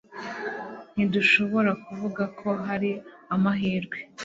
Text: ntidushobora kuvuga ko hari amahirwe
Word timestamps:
ntidushobora 0.93 1.71
kuvuga 1.83 2.23
ko 2.39 2.47
hari 2.65 2.91
amahirwe 3.35 3.97